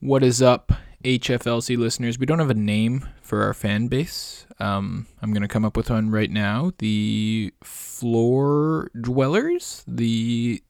[0.00, 0.72] What is up,
[1.04, 2.18] HFLC listeners?
[2.18, 4.46] We don't have a name for our fan base.
[4.60, 6.72] Um, I'm going to come up with one right now.
[6.78, 10.62] The floor dwellers, the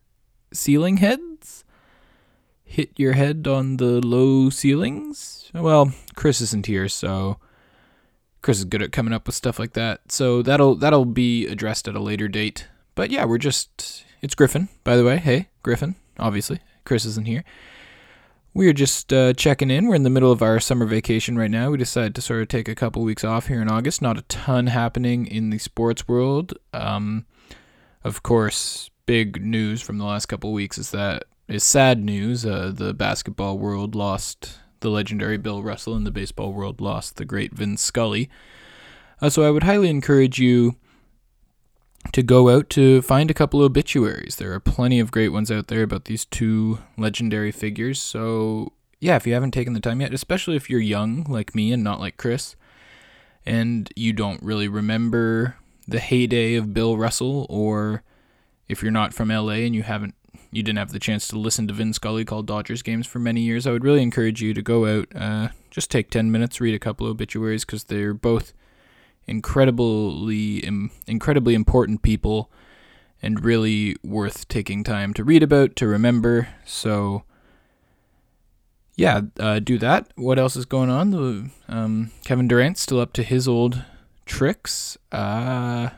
[0.53, 1.65] ceiling heads.
[2.63, 5.51] Hit your head on the low ceilings.
[5.53, 7.39] Well, Chris isn't here, so
[8.43, 10.13] Chris is good at coming up with stuff like that.
[10.13, 12.69] So that'll that'll be addressed at a later date.
[12.95, 15.17] But yeah, we're just it's Griffin, by the way.
[15.17, 16.61] Hey, Griffin, obviously.
[16.85, 17.43] Chris isn't here.
[18.57, 19.87] We are just uh, checking in.
[19.87, 21.73] We're in the middle of our summer vacation right now.
[21.73, 24.01] We decided to sort of take a couple weeks off here in August.
[24.01, 26.55] Not a ton happening in the sports world.
[26.73, 27.27] Um,
[28.03, 32.47] of course, big news from the last couple weeks is that is sad news.
[32.47, 37.27] Uh, the basketball world lost the legendary Bill Russell, and the baseball world lost the
[37.27, 38.31] great Vin Scully.
[39.21, 40.77] Uh, so I would highly encourage you
[42.13, 44.37] to go out to find a couple of obituaries.
[44.37, 48.01] There are plenty of great ones out there about these two legendary figures.
[48.01, 51.73] So, yeah, if you haven't taken the time yet, especially if you're young like me
[51.73, 52.57] and not like Chris,
[53.45, 58.03] and you don't really remember the heyday of Bill Russell, or
[58.69, 60.15] if you're not from LA and you haven't
[60.51, 63.43] you didn't have the chance to listen to Vin Scully call Dodgers games for many
[63.43, 66.75] years, I would really encourage you to go out, uh, just take 10 minutes, read
[66.75, 68.55] a couple of obituaries because they're both
[69.27, 70.65] incredibly
[71.07, 72.51] incredibly important people
[73.23, 76.49] and really worth taking time to read about to remember.
[76.65, 77.25] So
[78.95, 80.11] yeah uh, do that.
[80.17, 81.11] What else is going on?
[81.11, 83.83] The um, kevin durant's still up to his old
[84.25, 84.99] tricks.
[85.13, 85.91] Uh,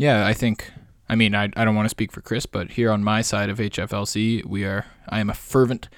[0.00, 0.72] yeah i think
[1.10, 3.50] i mean I, I don't want to speak for chris but here on my side
[3.50, 5.88] of hflc we are i am a fervent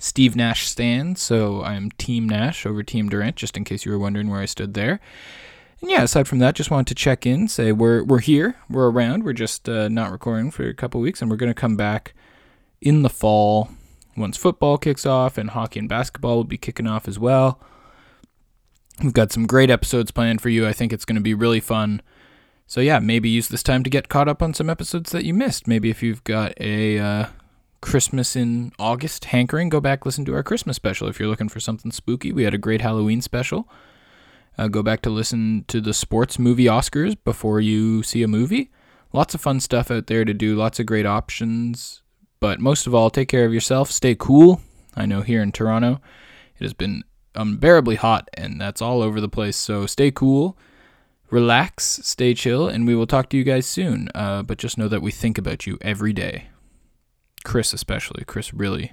[0.00, 3.90] Steve Nash stan, so I am Team Nash over Team Durant, just in case you
[3.90, 5.00] were wondering where I stood there.
[5.80, 8.90] And yeah, aside from that, just wanted to check in, say we're we're here, we're
[8.90, 12.14] around, we're just uh, not recording for a couple weeks, and we're gonna come back
[12.80, 13.70] in the fall
[14.16, 17.60] once football kicks off, and hockey and basketball will be kicking off as well.
[19.02, 20.66] We've got some great episodes planned for you.
[20.66, 22.02] I think it's going to be really fun.
[22.66, 25.32] So yeah, maybe use this time to get caught up on some episodes that you
[25.32, 25.68] missed.
[25.68, 27.26] Maybe if you've got a uh,
[27.80, 31.08] Christmas in August hankering, go back listen to our Christmas special.
[31.08, 33.68] If you're looking for something spooky, we had a great Halloween special.
[34.58, 38.70] Uh, go back to listen to the sports movie Oscars before you see a movie.
[39.12, 42.02] Lots of fun stuff out there to do, lots of great options.
[42.40, 44.60] But most of all, take care of yourself, stay cool.
[44.96, 46.00] I know here in Toronto,
[46.58, 47.04] it has been
[47.34, 49.56] unbearably hot, and that's all over the place.
[49.56, 50.58] So stay cool,
[51.30, 54.08] relax, stay chill, and we will talk to you guys soon.
[54.14, 56.48] Uh, but just know that we think about you every day.
[57.44, 58.24] Chris, especially.
[58.24, 58.92] Chris really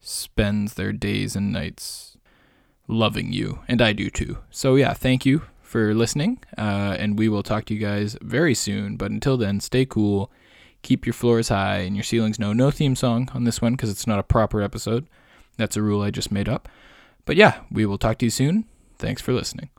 [0.00, 2.15] spends their days and nights
[2.88, 4.38] loving you, and I do too.
[4.50, 8.54] So, yeah, thank you for listening, uh, and we will talk to you guys very
[8.54, 8.96] soon.
[8.96, 10.30] But until then, stay cool,
[10.82, 12.52] keep your floors high, and your ceilings no.
[12.52, 15.06] No theme song on this one because it's not a proper episode.
[15.56, 16.68] That's a rule I just made up.
[17.24, 18.66] But yeah, we will talk to you soon.
[18.98, 19.70] Thanks for listening.